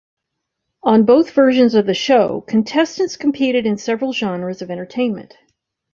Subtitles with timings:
[0.81, 5.37] On both versions of the show, contestants competed in several genres of entertainment.